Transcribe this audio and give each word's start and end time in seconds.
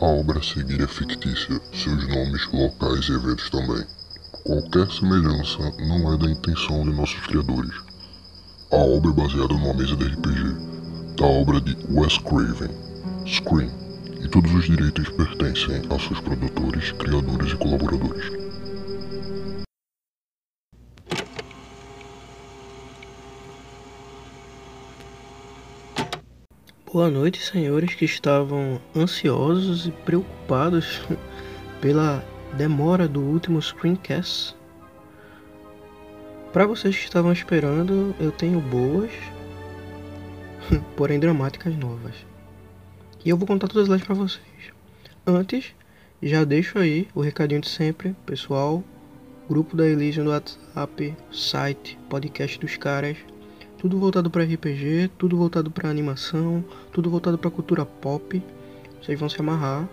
A 0.00 0.06
obra 0.06 0.40
a 0.40 0.42
seguir 0.42 0.82
é 0.82 0.88
fictícia, 0.88 1.60
seus 1.72 2.08
nomes, 2.08 2.48
locais 2.52 3.08
e 3.08 3.12
eventos 3.12 3.48
também. 3.48 3.84
Qualquer 4.42 4.90
semelhança 4.90 5.58
não 5.78 6.12
é 6.12 6.18
da 6.18 6.28
intenção 6.28 6.82
de 6.82 6.90
nossos 6.90 7.20
criadores. 7.20 7.74
A 8.72 8.76
obra 8.76 9.12
é 9.12 9.14
baseada 9.14 9.54
numa 9.54 9.72
mesa 9.72 9.94
de 9.94 10.04
RPG, 10.04 11.16
da 11.16 11.26
obra 11.26 11.60
de 11.60 11.76
Wes 11.90 12.18
Craven, 12.18 12.70
Scream, 13.24 13.70
e 14.20 14.28
todos 14.28 14.52
os 14.52 14.64
direitos 14.64 15.08
pertencem 15.10 15.82
a 15.88 15.98
seus 16.00 16.20
produtores, 16.20 16.90
criadores 16.92 17.52
e 17.52 17.56
colaboradores. 17.56 18.43
Boa 26.94 27.10
noite, 27.10 27.44
senhores 27.44 27.92
que 27.92 28.04
estavam 28.04 28.80
ansiosos 28.94 29.88
e 29.88 29.90
preocupados 29.90 31.02
pela 31.80 32.24
demora 32.56 33.08
do 33.08 33.20
último 33.20 33.60
screencast. 33.60 34.54
Para 36.52 36.68
vocês 36.68 36.96
que 36.96 37.02
estavam 37.02 37.32
esperando, 37.32 38.14
eu 38.20 38.30
tenho 38.30 38.60
boas, 38.60 39.10
porém 40.96 41.18
dramáticas 41.18 41.76
novas. 41.76 42.14
E 43.24 43.28
eu 43.28 43.36
vou 43.36 43.48
contar 43.48 43.66
todas 43.66 43.88
elas 43.88 44.04
para 44.04 44.14
vocês. 44.14 44.72
Antes, 45.26 45.74
já 46.22 46.44
deixo 46.44 46.78
aí 46.78 47.08
o 47.12 47.20
recadinho 47.20 47.60
de 47.60 47.70
sempre, 47.70 48.14
pessoal. 48.24 48.84
Grupo 49.50 49.76
da 49.76 49.84
Elysium 49.84 50.22
no 50.22 50.30
WhatsApp, 50.30 51.16
site, 51.32 51.98
podcast 52.08 52.56
dos 52.60 52.76
caras 52.76 53.16
tudo 53.84 53.98
voltado 53.98 54.30
para 54.30 54.44
RPG, 54.44 55.10
tudo 55.18 55.36
voltado 55.36 55.70
para 55.70 55.90
animação, 55.90 56.64
tudo 56.90 57.10
voltado 57.10 57.36
para 57.36 57.50
cultura 57.50 57.84
pop. 57.84 58.42
Vocês 58.98 59.20
vão 59.20 59.28
se 59.28 59.38
amarrar. 59.38 59.86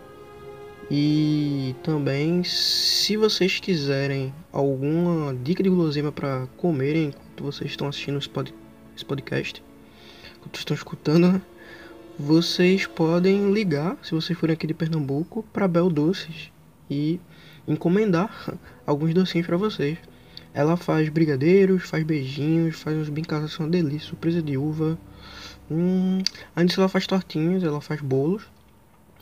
E 0.89 1.75
também, 1.83 2.41
se 2.41 3.17
vocês 3.17 3.59
quiserem 3.59 4.33
alguma 4.49 5.33
dica 5.33 5.61
de 5.61 5.67
guloseima 5.67 6.09
para 6.09 6.47
comerem 6.55 7.07
enquanto 7.09 7.43
vocês 7.43 7.71
estão 7.71 7.85
assistindo 7.85 8.17
esse, 8.17 8.29
pod 8.29 8.55
esse 8.95 9.03
podcast, 9.03 9.61
enquanto 10.37 10.55
estão 10.55 10.73
escutando, 10.73 11.29
né? 11.33 11.41
vocês 12.17 12.87
podem 12.87 13.51
ligar, 13.51 13.97
se 14.01 14.11
vocês 14.11 14.39
forem 14.39 14.53
aqui 14.53 14.67
de 14.67 14.73
Pernambuco, 14.73 15.43
para 15.51 15.67
Bel 15.67 15.89
Doces 15.89 16.49
e 16.89 17.19
encomendar 17.67 18.57
alguns 18.87 19.13
docinhos 19.13 19.47
para 19.47 19.57
vocês. 19.57 19.97
Ela 20.53 20.75
faz 20.75 21.07
brigadeiros, 21.09 21.83
faz 21.83 22.03
beijinhos, 22.03 22.79
faz 22.79 22.97
uns 22.97 23.09
brincados, 23.09 23.53
são 23.53 23.65
uma 23.65 23.71
delícia, 23.71 24.09
surpresa 24.09 24.41
de 24.41 24.57
uva. 24.57 24.97
Hum, 25.69 26.19
além 26.55 26.69
ela 26.77 26.89
faz 26.89 27.07
tortinhas, 27.07 27.63
ela 27.63 27.79
faz 27.79 28.01
bolos. 28.01 28.43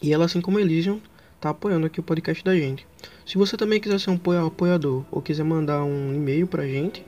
E 0.02 0.12
ela, 0.12 0.26
assim 0.26 0.42
como 0.42 0.60
Elysium, 0.60 1.00
tá 1.40 1.50
apoiando 1.52 1.86
aqui 1.86 2.00
o 2.00 2.04
podcast 2.04 2.44
da 2.44 2.56
gente. 2.56 2.88
Se 3.26 3.38
você 3.38 3.56
também 3.56 3.80
quiser 3.80 4.00
ser 4.00 4.10
um 4.10 4.20
apoiador 4.46 5.06
ou 5.12 5.22
quiser 5.22 5.44
mandar 5.44 5.84
um 5.84 6.14
e-mail 6.14 6.48
pra 6.48 6.66
gente, 6.66 7.06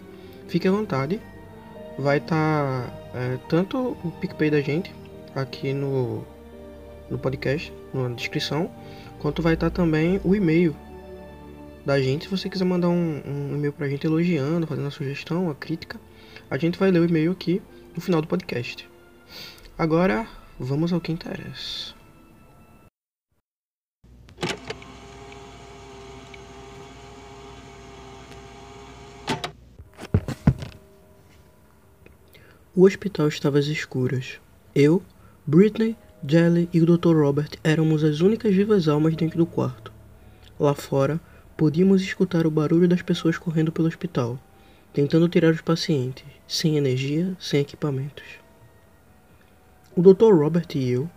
fique 0.47 0.67
à 0.67 0.72
vontade. 0.72 1.19
Vai 1.97 2.17
estar 2.17 2.88
tá, 2.88 3.17
é, 3.17 3.38
tanto 3.50 3.97
o 4.03 4.11
PicPay 4.19 4.52
da 4.52 4.61
gente 4.61 4.94
aqui 5.35 5.73
no, 5.73 6.23
no 7.09 7.17
podcast, 7.17 7.72
na 7.94 8.09
descrição, 8.09 8.69
quanto 9.19 9.41
vai 9.41 9.56
estar 9.56 9.69
tá 9.69 9.75
também 9.75 10.19
o 10.24 10.35
e-mail 10.35 10.75
da 11.86 12.02
gente. 12.02 12.25
Se 12.25 12.31
você 12.31 12.50
quiser 12.50 12.66
mandar 12.66 12.90
um, 12.90 13.22
um 13.25 13.56
e-mail 13.56 13.74
pra 13.74 13.88
gente 13.88 14.06
elogiando, 14.06 14.68
fazendo 14.68 14.88
a 14.88 14.92
sugestão, 14.92 15.50
a 15.50 15.56
crítica, 15.56 16.00
a 16.50 16.58
gente 16.58 16.78
vai 16.78 16.92
ler 16.92 17.00
o 17.00 17.06
e-mail 17.06 17.31
aqui 17.31 17.62
no 17.96 18.02
final 18.02 18.22
do 18.22 18.28
podcast. 18.28 18.88
Agora, 19.78 20.28
vamos 20.59 20.94
ao 20.94 21.02
que 21.02 21.12
interessa. 21.12 21.94
O 32.74 32.84
hospital 32.84 33.28
estava 33.28 33.59
às 33.59 33.66
escuras. 33.66 34.40
Eu, 34.74 35.03
Britney, 35.46 35.98
Jelly 36.25 36.69
e 36.72 36.80
o 36.80 36.86
Dr. 36.86 37.16
Robert 37.16 37.50
éramos 37.63 38.02
as 38.03 38.22
únicas 38.22 38.56
vivas 38.56 38.88
almas 38.88 39.13
dentro 39.16 39.38
do 39.38 39.46
quarto. 39.46 39.92
Lá 40.58 40.74
fora, 40.74 41.19
Podíamos 41.61 42.01
escutar 42.01 42.47
o 42.47 42.49
barulho 42.49 42.88
das 42.88 43.03
pessoas 43.03 43.38
correndo 43.38 43.72
pelo 43.72 43.88
hospital, 43.88 44.39
tentando 44.91 45.29
tirar 45.29 45.51
os 45.51 45.61
pacientes, 45.61 46.25
sem 46.47 46.75
energia, 46.75 47.38
sem 47.39 47.61
equipamentos. 47.61 48.25
O 49.95 50.01
Dr. 50.01 50.33
Robert 50.33 50.66
e 50.73 50.89
eu 50.89 51.07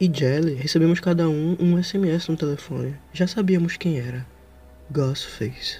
e 0.00 0.10
Jelly 0.12 0.54
recebemos 0.54 0.98
cada 0.98 1.28
um 1.28 1.56
um 1.60 1.80
SMS 1.80 2.26
no 2.26 2.36
telefone. 2.36 2.96
Já 3.12 3.28
sabíamos 3.28 3.76
quem 3.76 4.00
era. 4.00 4.26
Ghostface. 4.90 5.78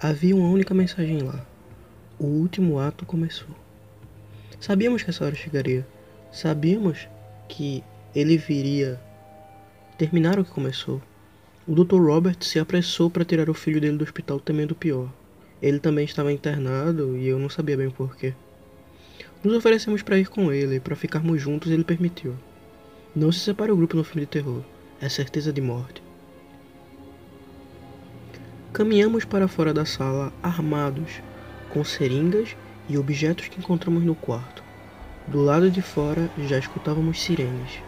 Havia 0.00 0.34
uma 0.34 0.48
única 0.48 0.74
mensagem 0.74 1.22
lá. 1.22 1.46
O 2.18 2.26
último 2.26 2.80
ato 2.80 3.06
começou. 3.06 3.54
Sabíamos 4.58 5.04
que 5.04 5.10
essa 5.10 5.24
hora 5.24 5.36
chegaria. 5.36 5.86
Sabíamos 6.32 7.06
que 7.48 7.84
ele 8.12 8.36
viria 8.36 9.00
terminar 9.96 10.36
o 10.36 10.44
que 10.44 10.50
começou. 10.50 11.00
O 11.66 11.74
Dr. 11.74 11.96
Robert 11.98 12.36
se 12.42 12.58
apressou 12.58 13.08
para 13.08 13.24
tirar 13.24 13.48
o 13.48 13.54
filho 13.54 13.80
dele 13.80 13.96
do 13.96 14.04
hospital 14.04 14.38
temendo 14.38 14.72
o 14.72 14.74
pior. 14.74 15.08
Ele 15.62 15.78
também 15.78 16.04
estava 16.04 16.30
internado 16.30 17.16
e 17.16 17.26
eu 17.26 17.38
não 17.38 17.48
sabia 17.48 17.74
bem 17.74 17.88
porquê. 17.88 18.34
Nos 19.42 19.54
oferecemos 19.54 20.02
para 20.02 20.18
ir 20.18 20.28
com 20.28 20.52
ele, 20.52 20.78
para 20.78 20.94
ficarmos 20.94 21.40
juntos 21.40 21.70
e 21.70 21.74
ele 21.74 21.82
permitiu. 21.82 22.34
Não 23.16 23.32
se 23.32 23.38
separe 23.40 23.72
o 23.72 23.76
grupo 23.76 23.96
no 23.96 24.04
filme 24.04 24.26
de 24.26 24.26
terror, 24.26 24.62
é 25.00 25.08
certeza 25.08 25.50
de 25.50 25.62
morte. 25.62 26.02
Caminhamos 28.74 29.24
para 29.24 29.48
fora 29.48 29.72
da 29.72 29.86
sala 29.86 30.34
armados, 30.42 31.22
com 31.70 31.82
seringas 31.82 32.54
e 32.90 32.98
objetos 32.98 33.48
que 33.48 33.58
encontramos 33.58 34.04
no 34.04 34.14
quarto. 34.14 34.62
Do 35.26 35.40
lado 35.42 35.70
de 35.70 35.80
fora 35.80 36.30
já 36.46 36.58
escutávamos 36.58 37.22
sirenes. 37.22 37.78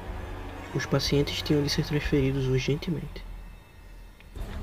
Os 0.75 0.87
pacientes 0.87 1.43
tinham 1.43 1.63
de 1.63 1.69
ser 1.69 1.85
transferidos 1.85 2.47
urgentemente. 2.47 3.36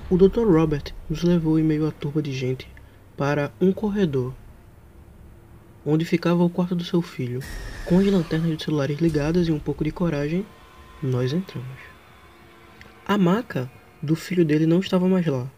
O 0.09 0.17
Dr. 0.17 0.45
Robert 0.45 0.93
nos 1.09 1.23
levou 1.23 1.57
em 1.57 1.63
meio 1.63 1.87
à 1.87 1.91
turba 1.91 2.21
de 2.21 2.31
gente 2.31 2.67
para 3.15 3.51
um 3.59 3.71
corredor 3.71 4.33
onde 5.85 6.05
ficava 6.05 6.43
o 6.43 6.49
quarto 6.49 6.75
do 6.75 6.83
seu 6.83 7.01
filho. 7.01 7.41
Com 7.85 7.99
as 7.99 8.05
lanternas 8.07 8.57
de 8.57 8.63
celulares 8.63 8.99
ligadas 8.99 9.47
e 9.47 9.51
um 9.51 9.59
pouco 9.59 9.83
de 9.83 9.91
coragem, 9.91 10.45
nós 11.01 11.33
entramos. 11.33 11.79
A 13.05 13.17
maca 13.17 13.69
do 14.01 14.15
filho 14.15 14.45
dele 14.45 14.65
não 14.65 14.79
estava 14.79 15.07
mais 15.07 15.25
lá. 15.25 15.49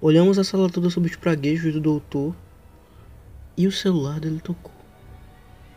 Olhamos 0.00 0.38
a 0.38 0.44
sala 0.44 0.68
toda 0.68 0.90
sob 0.90 1.08
os 1.08 1.16
praguejos 1.16 1.72
do 1.72 1.80
doutor 1.80 2.34
e 3.56 3.66
o 3.66 3.72
celular 3.72 4.20
dele 4.20 4.40
tocou. 4.40 4.72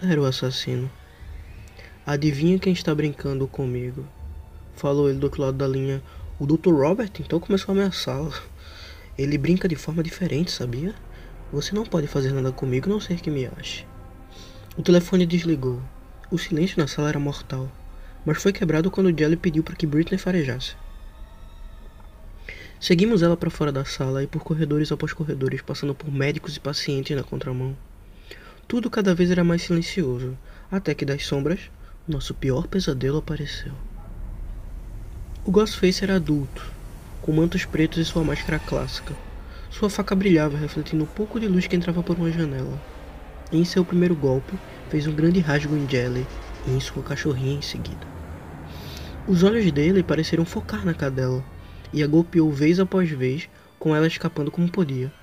Era 0.01 0.21
o 0.21 0.25
assassino. 0.25 0.89
Adivinha 2.05 2.59
quem 2.59 2.73
está 2.73 2.93
brincando 2.93 3.47
comigo? 3.47 4.05
Falou 4.75 5.09
ele 5.09 5.19
do 5.19 5.25
outro 5.25 5.41
lado 5.41 5.57
da 5.57 5.67
linha, 5.67 6.03
o 6.37 6.45
Dr. 6.45 6.73
Robert 6.73 7.11
então 7.19 7.39
começou 7.39 7.71
a 7.71 7.77
ameaçá-la. 7.77 8.33
Ele 9.17 9.37
brinca 9.37 9.69
de 9.69 9.75
forma 9.77 10.03
diferente, 10.03 10.51
sabia? 10.51 10.93
Você 11.51 11.73
não 11.73 11.85
pode 11.85 12.07
fazer 12.07 12.33
nada 12.33 12.51
comigo, 12.51 12.89
não 12.89 12.99
ser 12.99 13.21
que 13.21 13.31
me 13.31 13.45
ache. 13.45 13.87
O 14.77 14.81
telefone 14.81 15.25
desligou. 15.25 15.81
O 16.29 16.37
silêncio 16.37 16.77
na 16.77 16.87
sala 16.87 17.07
era 17.07 17.19
mortal, 17.19 17.71
mas 18.25 18.41
foi 18.41 18.51
quebrado 18.51 18.91
quando 18.91 19.17
Jelly 19.17 19.37
pediu 19.37 19.63
para 19.63 19.75
que 19.75 19.87
Britney 19.87 20.17
farejasse. 20.17 20.75
Seguimos 22.81 23.23
ela 23.23 23.37
para 23.37 23.49
fora 23.49 23.71
da 23.71 23.85
sala 23.85 24.21
e 24.21 24.27
por 24.27 24.43
corredores 24.43 24.91
após 24.91 25.13
corredores, 25.13 25.61
passando 25.61 25.95
por 25.95 26.11
médicos 26.11 26.57
e 26.57 26.59
pacientes 26.59 27.15
na 27.15 27.23
contramão. 27.23 27.77
Tudo 28.67 28.89
cada 28.89 29.15
vez 29.15 29.31
era 29.31 29.43
mais 29.43 29.61
silencioso, 29.61 30.37
até 30.69 30.93
que 30.93 31.05
das 31.05 31.25
sombras, 31.25 31.71
nosso 32.05 32.33
pior 32.33 32.67
pesadelo 32.67 33.19
apareceu. 33.19 33.71
O 35.47 35.51
Ghostface 35.51 36.03
era 36.03 36.15
adulto, 36.15 36.65
com 37.21 37.31
mantos 37.31 37.65
pretos 37.65 37.99
e 37.99 38.03
sua 38.03 38.23
máscara 38.23 38.57
clássica. 38.57 39.13
Sua 39.69 39.91
faca 39.91 40.15
brilhava, 40.15 40.57
refletindo 40.57 41.03
um 41.03 41.07
pouco 41.07 41.39
de 41.39 41.47
luz 41.47 41.67
que 41.67 41.75
entrava 41.75 42.01
por 42.01 42.17
uma 42.17 42.31
janela. 42.31 42.81
Em 43.51 43.63
seu 43.63 43.85
primeiro 43.85 44.15
golpe, 44.15 44.57
fez 44.89 45.05
um 45.05 45.13
grande 45.13 45.39
rasgo 45.39 45.77
em 45.77 45.87
Jelly 45.87 46.25
e 46.65 46.71
em 46.71 46.79
sua 46.79 47.03
cachorrinha 47.03 47.59
em 47.59 47.61
seguida. 47.61 48.07
Os 49.27 49.43
olhos 49.43 49.71
dele 49.71 50.01
pareceram 50.01 50.45
focar 50.45 50.83
na 50.83 50.95
cadela, 50.95 51.45
e 51.93 52.01
a 52.01 52.07
golpeou 52.07 52.51
vez 52.51 52.79
após 52.79 53.07
vez, 53.11 53.47
com 53.77 53.95
ela 53.95 54.07
escapando 54.07 54.49
como 54.49 54.71
podia. 54.71 55.13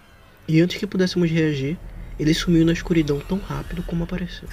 E 0.47 0.61
antes 0.61 0.77
que 0.77 0.87
pudéssemos 0.87 1.33
reagir, 1.33 1.77
ele 2.17 2.33
sumiu 2.33 2.65
na 2.65 2.73
escuridão 2.73 3.19
tão 3.19 3.39
rápido 3.39 3.83
como 3.83 4.05
apareceu. 4.05 4.49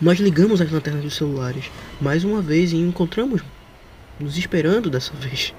Nós 0.00 0.18
ligamos 0.18 0.60
as 0.60 0.70
lanternas 0.70 1.04
dos 1.04 1.14
celulares 1.14 1.70
mais 2.00 2.24
uma 2.24 2.42
vez 2.42 2.72
e 2.72 2.76
encontramos 2.76 3.42
nos 4.18 4.36
esperando 4.36 4.90
dessa 4.90 5.12
vez. 5.16 5.54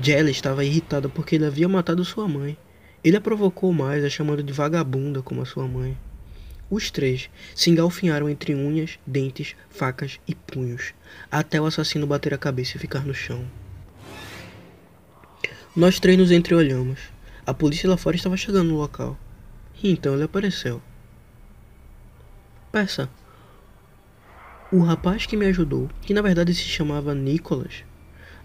Jelly 0.00 0.30
estava 0.30 0.64
irritada 0.64 1.08
porque 1.08 1.36
ele 1.36 1.46
havia 1.46 1.68
matado 1.68 2.04
sua 2.04 2.26
mãe. 2.26 2.56
Ele 3.04 3.16
a 3.16 3.20
provocou 3.20 3.72
mais, 3.72 4.04
a 4.04 4.10
chamando 4.10 4.42
de 4.42 4.52
vagabunda 4.52 5.22
como 5.22 5.40
a 5.40 5.46
sua 5.46 5.68
mãe. 5.68 5.96
Os 6.68 6.90
três 6.90 7.30
se 7.54 7.70
engalfinharam 7.70 8.28
entre 8.28 8.52
unhas, 8.52 8.98
dentes, 9.06 9.54
facas 9.70 10.18
e 10.26 10.34
punhos, 10.34 10.92
até 11.30 11.60
o 11.60 11.66
assassino 11.66 12.08
bater 12.08 12.34
a 12.34 12.38
cabeça 12.38 12.76
e 12.76 12.80
ficar 12.80 13.06
no 13.06 13.14
chão. 13.14 13.44
Nós 15.76 16.00
três 16.00 16.18
nos 16.18 16.32
entreolhamos. 16.32 16.98
A 17.46 17.54
polícia 17.54 17.88
lá 17.88 17.96
fora 17.96 18.16
estava 18.16 18.36
chegando 18.36 18.70
no 18.70 18.78
local. 18.78 19.16
E 19.80 19.92
então 19.92 20.14
ele 20.14 20.24
apareceu. 20.24 20.82
Peça. 22.72 23.08
O 24.72 24.80
rapaz 24.80 25.26
que 25.26 25.36
me 25.36 25.46
ajudou, 25.46 25.88
que 26.02 26.12
na 26.12 26.20
verdade 26.20 26.52
se 26.52 26.64
chamava 26.64 27.14
Nicholas, 27.14 27.84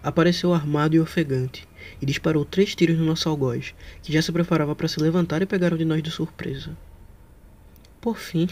apareceu 0.00 0.54
armado 0.54 0.94
e 0.94 1.00
ofegante 1.00 1.66
e 2.00 2.06
disparou 2.06 2.44
três 2.44 2.76
tiros 2.76 2.96
no 2.96 3.04
nosso 3.04 3.28
algoz, 3.28 3.74
que 4.02 4.12
já 4.12 4.22
se 4.22 4.30
preparava 4.30 4.72
para 4.76 4.86
se 4.86 5.00
levantar 5.00 5.42
e 5.42 5.46
pegar 5.46 5.74
um 5.74 5.76
de 5.76 5.84
nós 5.84 6.00
de 6.00 6.12
surpresa. 6.12 6.76
Por 8.00 8.18
fim, 8.18 8.48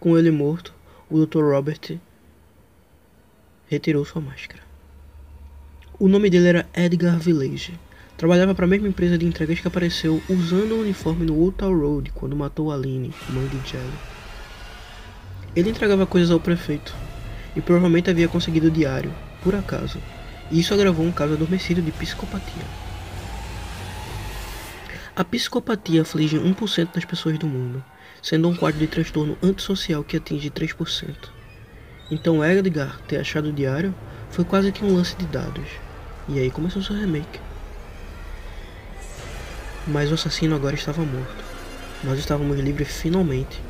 com 0.00 0.18
ele 0.18 0.32
morto, 0.32 0.74
o 1.08 1.24
Dr. 1.24 1.44
Robert 1.44 2.00
retirou 3.68 4.04
sua 4.04 4.20
máscara. 4.20 4.62
O 6.00 6.08
nome 6.08 6.28
dele 6.28 6.48
era 6.48 6.68
Edgar 6.74 7.20
Village. 7.20 7.78
Trabalhava 8.16 8.56
para 8.56 8.64
a 8.64 8.68
mesma 8.68 8.88
empresa 8.88 9.16
de 9.16 9.24
entregas 9.24 9.60
que 9.60 9.68
apareceu 9.68 10.20
usando 10.28 10.72
o 10.72 10.80
uniforme 10.80 11.26
no 11.26 11.38
Old 11.38 11.56
Town 11.56 11.78
Road 11.78 12.10
quando 12.10 12.34
matou 12.34 12.72
Aline, 12.72 13.14
mãe 13.30 13.46
de 13.46 13.68
Jelly. 13.68 14.17
Ele 15.54 15.70
entregava 15.70 16.06
coisas 16.06 16.30
ao 16.30 16.40
prefeito 16.40 16.94
e 17.56 17.60
provavelmente 17.60 18.10
havia 18.10 18.28
conseguido 18.28 18.68
o 18.68 18.70
diário, 18.70 19.12
por 19.42 19.54
acaso, 19.54 19.98
e 20.50 20.60
isso 20.60 20.72
agravou 20.74 21.04
um 21.04 21.12
caso 21.12 21.34
adormecido 21.34 21.82
de 21.82 21.90
psicopatia. 21.90 22.64
A 25.16 25.24
psicopatia 25.24 26.02
aflige 26.02 26.38
1% 26.38 26.94
das 26.94 27.04
pessoas 27.04 27.38
do 27.38 27.46
mundo, 27.46 27.84
sendo 28.22 28.48
um 28.48 28.54
quadro 28.54 28.78
de 28.78 28.86
transtorno 28.86 29.36
antissocial 29.42 30.04
que 30.04 30.16
atinge 30.16 30.50
3%. 30.50 31.14
Então 32.10 32.44
Edgar 32.44 33.00
ter 33.08 33.18
achado 33.18 33.48
o 33.48 33.52
diário 33.52 33.94
foi 34.30 34.44
quase 34.44 34.72
que 34.72 34.84
um 34.84 34.94
lance 34.94 35.16
de 35.16 35.26
dados. 35.26 35.66
E 36.28 36.38
aí 36.38 36.50
começou 36.50 36.82
seu 36.82 36.94
remake. 36.94 37.40
Mas 39.86 40.10
o 40.10 40.14
assassino 40.14 40.54
agora 40.54 40.74
estava 40.74 41.02
morto. 41.02 41.44
Nós 42.04 42.18
estávamos 42.18 42.58
livres 42.58 42.88
finalmente. 42.88 43.60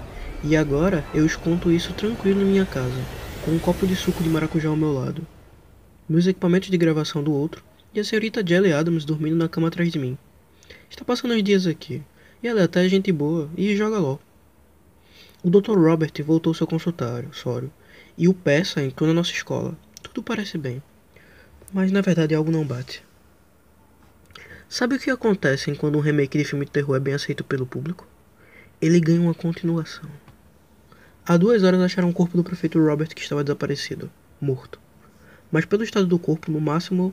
E 0.44 0.56
agora 0.56 1.04
eu 1.12 1.26
escondo 1.26 1.72
isso 1.72 1.92
tranquilo 1.94 2.42
em 2.42 2.44
minha 2.44 2.64
casa, 2.64 3.00
com 3.44 3.50
um 3.50 3.58
copo 3.58 3.86
de 3.86 3.96
suco 3.96 4.22
de 4.22 4.28
maracujá 4.28 4.68
ao 4.68 4.76
meu 4.76 4.92
lado, 4.92 5.26
meus 6.08 6.28
equipamentos 6.28 6.70
de 6.70 6.78
gravação 6.78 7.24
do 7.24 7.32
outro 7.32 7.62
e 7.92 7.98
a 7.98 8.04
senhorita 8.04 8.46
Jelly 8.46 8.72
Adams 8.72 9.04
dormindo 9.04 9.34
na 9.34 9.48
cama 9.48 9.66
atrás 9.66 9.90
de 9.90 9.98
mim. 9.98 10.16
Está 10.88 11.04
passando 11.04 11.34
os 11.34 11.42
dias 11.42 11.66
aqui, 11.66 12.02
e 12.40 12.46
ela 12.46 12.60
é 12.60 12.64
até 12.64 12.88
gente 12.88 13.10
boa 13.10 13.50
e 13.56 13.74
joga 13.76 13.98
LOL. 13.98 14.20
O 15.42 15.50
Dr. 15.50 15.76
Robert 15.76 16.12
voltou 16.24 16.52
ao 16.52 16.54
seu 16.54 16.68
consultório, 16.68 17.34
Sório, 17.34 17.72
e 18.16 18.28
o 18.28 18.34
Peça 18.34 18.80
entrou 18.80 19.08
na 19.08 19.14
nossa 19.14 19.32
escola. 19.32 19.76
Tudo 20.02 20.22
parece 20.22 20.56
bem. 20.56 20.80
Mas 21.72 21.90
na 21.90 22.00
verdade 22.00 22.34
algo 22.34 22.52
não 22.52 22.64
bate. 22.64 23.02
Sabe 24.68 24.94
o 24.94 24.98
que 24.98 25.10
acontece 25.10 25.74
quando 25.74 25.98
um 25.98 26.00
remake 26.00 26.38
de 26.38 26.44
filme 26.44 26.64
de 26.64 26.70
terror 26.70 26.94
é 26.94 27.00
bem 27.00 27.14
aceito 27.14 27.42
pelo 27.42 27.66
público? 27.66 28.06
Ele 28.80 29.00
ganha 29.00 29.20
uma 29.20 29.34
continuação. 29.34 30.08
Há 31.30 31.36
duas 31.36 31.62
horas 31.62 31.82
acharam 31.82 32.08
o 32.08 32.12
corpo 32.14 32.38
do 32.38 32.42
prefeito 32.42 32.82
Robert 32.82 33.14
que 33.14 33.20
estava 33.20 33.44
desaparecido, 33.44 34.10
morto. 34.40 34.80
Mas 35.52 35.66
pelo 35.66 35.82
estado 35.82 36.06
do 36.06 36.18
corpo, 36.18 36.50
no 36.50 36.58
máximo 36.58 37.12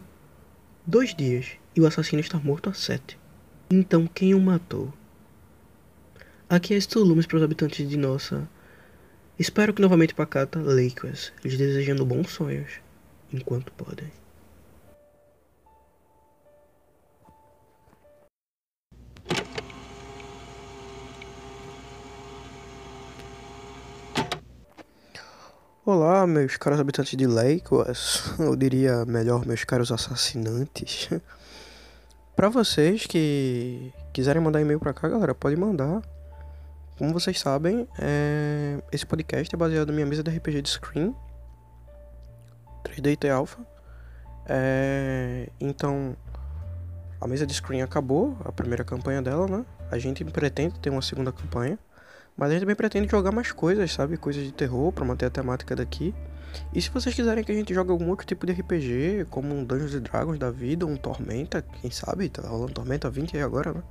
dois 0.88 1.14
dias, 1.14 1.58
e 1.76 1.82
o 1.82 1.86
assassino 1.86 2.22
está 2.22 2.40
morto 2.40 2.70
há 2.70 2.74
sete. 2.74 3.20
Então 3.70 4.08
quem 4.08 4.34
o 4.34 4.40
matou? 4.40 4.94
Aqui 6.48 6.74
é 6.74 6.78
Stulumes 6.78 7.26
para 7.26 7.36
os 7.36 7.44
habitantes 7.44 7.90
de 7.90 7.98
nossa. 7.98 8.48
Espero 9.38 9.74
que 9.74 9.82
novamente 9.82 10.16
pacata 10.16 10.62
Lakers, 10.62 11.34
lhes 11.44 11.58
desejando 11.58 12.06
bons 12.06 12.30
sonhos, 12.30 12.72
enquanto 13.34 13.74
podem. 13.74 14.10
Olá, 25.88 26.26
meus 26.26 26.58
caros 26.58 26.80
habitantes 26.80 27.16
de 27.16 27.28
Lakers, 27.28 28.34
eu 28.42 28.56
diria 28.56 29.06
melhor, 29.06 29.46
meus 29.46 29.64
caros 29.64 29.92
assassinantes. 29.92 31.10
Para 32.36 32.50
vocês 32.50 33.06
que 33.06 33.94
quiserem 34.12 34.42
mandar 34.42 34.60
e-mail 34.60 34.80
para 34.80 34.96
cá, 34.96 35.08
galera, 35.08 35.36
pode 35.36 35.56
mandar. 35.56 36.02
Como 36.98 37.14
vocês 37.14 37.40
sabem, 37.40 37.88
é... 38.00 38.82
esse 38.92 39.06
podcast 39.06 39.54
é 39.54 39.58
baseado 39.58 39.90
na 39.90 39.94
minha 39.94 40.08
mesa 40.08 40.24
de 40.24 40.32
RPG 40.32 40.64
de 40.64 40.70
Screen 40.72 41.16
3D 42.84 43.30
Alpha. 43.30 43.60
É... 44.48 45.52
Então, 45.62 46.18
a 47.22 47.28
mesa 47.28 47.46
de 47.46 47.54
Screen 47.54 47.84
acabou, 47.84 48.36
a 48.44 48.52
primeira 48.52 48.84
campanha 48.84 49.22
dela, 49.22 49.46
né? 49.46 49.64
A 49.92 50.00
gente 50.00 50.26
pretende 50.26 50.80
ter 50.80 50.90
uma 50.90 51.04
segunda 51.04 51.32
campanha, 51.32 51.78
mas 52.38 52.50
a 52.50 52.54
gente 52.54 52.62
também 52.62 52.76
pretende 52.76 53.10
jogar 53.10 53.32
mais 53.32 53.52
coisas, 53.52 53.92
sabe? 53.92 54.18
Coisas 54.18 54.44
de 54.44 54.52
terror 54.52 54.92
para 54.92 55.06
manter 55.06 55.26
a 55.26 55.30
temática 55.30 55.76
daqui. 55.76 56.14
E 56.74 56.82
se 56.82 56.90
vocês 56.90 57.14
quiserem 57.14 57.44
que 57.44 57.52
a 57.52 57.56
gente 57.56 57.74
jogue 57.74 57.92
algum 57.92 58.10
outro 58.10 58.26
tipo 58.26 58.46
de 58.46 58.54
RPG, 58.54 59.28
como 59.30 59.54
um 59.54 59.64
Dungeons 59.64 60.00
Dragons 60.02 60.40
da 60.40 60.52
vida, 60.52 60.86
um 60.86 60.96
Tormenta, 60.96 61.62
quem 61.82 61.92
sabe, 61.92 62.30
tá 62.30 62.48
rolando 62.48 62.74
Tormenta 62.74 63.10
20 63.10 63.36
aí 63.36 63.44
agora, 63.44 63.74
né? 63.74 63.84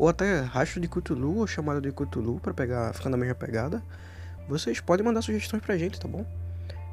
ou 0.00 0.08
até 0.08 0.40
Rastro 0.40 0.80
de 0.80 0.88
Cthulhu 0.88 1.36
ou 1.36 1.46
Chamada 1.46 1.78
de 1.78 1.92
Cthulhu 1.92 2.40
para 2.40 2.54
pegar, 2.54 2.92
ficar 2.94 3.10
na 3.10 3.18
mesma 3.18 3.34
pegada, 3.34 3.82
vocês 4.48 4.80
podem 4.80 5.04
mandar 5.04 5.20
sugestões 5.20 5.62
pra 5.62 5.76
gente, 5.76 6.00
tá 6.00 6.08
bom? 6.08 6.24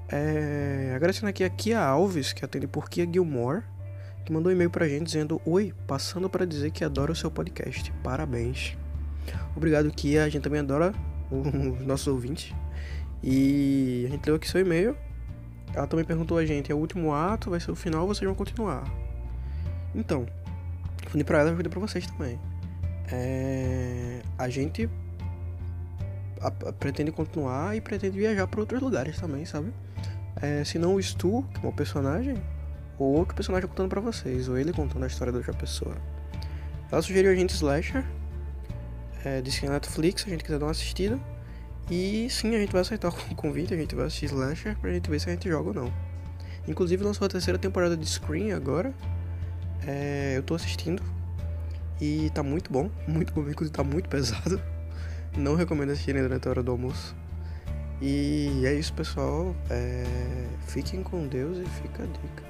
É, 0.09 0.91
agradecendo 0.93 1.29
aqui 1.29 1.43
a 1.43 1.49
Kia 1.49 1.79
Alves, 1.79 2.33
que 2.33 2.43
atende 2.43 2.67
por 2.67 2.89
Kia 2.89 3.07
Gilmore, 3.09 3.63
que 4.25 4.33
mandou 4.33 4.51
um 4.51 4.55
e-mail 4.55 4.69
pra 4.69 4.87
gente 4.89 5.05
dizendo: 5.05 5.41
Oi, 5.45 5.73
passando 5.87 6.29
para 6.29 6.45
dizer 6.45 6.71
que 6.71 6.83
adora 6.83 7.11
o 7.11 7.15
seu 7.15 7.31
podcast. 7.31 7.93
Parabéns. 8.03 8.77
Obrigado, 9.55 9.91
Kia. 9.91 10.23
A 10.23 10.29
gente 10.29 10.43
também 10.43 10.59
adora 10.59 10.93
os 11.31 11.85
nossos 11.85 12.07
ouvintes. 12.07 12.53
E 13.23 14.05
a 14.07 14.11
gente 14.11 14.25
leu 14.25 14.35
aqui 14.35 14.47
seu 14.47 14.61
e-mail. 14.61 14.95
Ela 15.73 15.87
também 15.87 16.05
perguntou 16.05 16.37
a 16.37 16.45
gente: 16.45 16.71
é 16.71 16.75
o 16.75 16.77
último 16.77 17.13
ato? 17.13 17.49
Vai 17.49 17.59
ser 17.59 17.71
o 17.71 17.75
final 17.75 18.01
ou 18.01 18.07
vocês 18.07 18.25
vão 18.25 18.35
continuar? 18.35 18.83
Então, 19.95 20.25
respondi 21.01 21.23
pra 21.23 21.39
ela 21.39 21.47
e 21.47 21.51
respondi 21.51 21.69
pra 21.69 21.79
vocês 21.79 22.05
também 22.07 22.39
é, 23.11 24.21
a 24.37 24.49
gente 24.49 24.89
a, 26.41 26.47
a, 26.47 26.73
pretende 26.73 27.11
continuar 27.11 27.75
e 27.75 27.81
pretende 27.81 28.17
viajar 28.17 28.47
para 28.47 28.59
outros 28.59 28.81
lugares 28.81 29.19
também, 29.19 29.45
sabe? 29.45 29.73
É, 30.41 30.63
se 30.63 30.77
não 30.77 30.95
o 30.95 31.01
Stu, 31.01 31.43
que 31.53 31.65
é 31.65 31.69
um 31.69 31.71
personagem, 31.71 32.35
ou 32.99 33.15
outro 33.15 33.35
personagem 33.35 33.67
contando 33.67 33.89
para 33.89 34.01
vocês, 34.01 34.47
ou 34.47 34.57
ele 34.57 34.71
contando 34.71 35.03
a 35.03 35.07
história 35.07 35.31
da 35.31 35.39
outra 35.39 35.53
pessoa. 35.53 35.95
Ela 36.91 37.01
sugeriu 37.01 37.31
a 37.31 37.35
gente 37.35 37.53
Slasher, 37.53 38.05
é, 39.23 39.41
disse 39.41 39.59
que 39.59 39.65
é 39.65 39.69
Netflix, 39.69 40.25
a 40.25 40.29
gente 40.29 40.43
quiser 40.43 40.59
dar 40.59 40.65
uma 40.65 40.71
assistida. 40.71 41.19
E 41.89 42.27
sim, 42.29 42.55
a 42.55 42.59
gente 42.59 42.71
vai 42.71 42.81
aceitar 42.81 43.09
o 43.09 43.11
convite, 43.35 43.73
a 43.73 43.77
gente 43.77 43.95
vai 43.95 44.05
assistir 44.05 44.25
Slasher 44.25 44.77
pra 44.79 44.91
gente 44.91 45.09
ver 45.09 45.19
se 45.19 45.29
a 45.29 45.33
gente 45.33 45.47
joga 45.49 45.69
ou 45.69 45.73
não. 45.73 45.93
Inclusive 46.67 47.03
lançou 47.03 47.25
a 47.25 47.29
terceira 47.29 47.57
temporada 47.57 47.95
de 47.95 48.05
Scream 48.05 48.55
agora. 48.55 48.93
É, 49.85 50.33
eu 50.35 50.43
tô 50.43 50.53
assistindo, 50.53 51.01
e 51.99 52.29
tá 52.31 52.43
muito 52.43 52.71
bom, 52.71 52.89
muito 53.07 53.33
bom, 53.33 53.41
inclusive 53.41 53.71
tá 53.75 53.83
muito 53.83 54.07
pesado. 54.09 54.61
Não 55.35 55.55
recomendo 55.55 55.91
assistirem 55.91 56.21
durante 56.21 56.47
a 56.47 56.51
hora 56.51 56.63
do 56.63 56.71
almoço. 56.71 57.15
E 58.01 58.63
é 58.65 58.73
isso, 58.73 58.93
pessoal. 58.93 59.55
É... 59.69 60.03
Fiquem 60.67 61.01
com 61.03 61.27
Deus 61.27 61.57
e 61.57 61.65
fica 61.81 62.03
a 62.03 62.05
dica. 62.05 62.43